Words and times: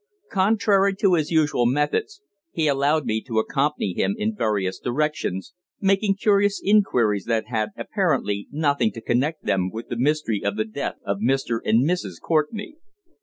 Contrary 0.31 0.95
to 0.95 1.13
his 1.13 1.29
usual 1.29 1.67
methods, 1.67 2.23
he 2.51 2.67
allowed 2.67 3.05
me 3.05 3.21
to 3.21 3.37
accompany 3.37 3.93
him 3.93 4.15
in 4.17 4.33
various 4.35 4.79
directions, 4.79 5.53
making 5.79 6.15
curious 6.15 6.59
inquiries 6.65 7.25
that 7.25 7.45
had 7.49 7.69
apparently 7.77 8.47
nothing 8.51 8.91
to 8.91 8.99
connect 8.99 9.43
them 9.45 9.69
with 9.69 9.89
the 9.89 9.95
mystery 9.97 10.41
of 10.43 10.55
the 10.57 10.65
death 10.65 10.95
of 11.05 11.19
Mr. 11.19 11.59
and 11.65 11.87
Mrs. 11.87 12.19
Courtenay. 12.19 12.73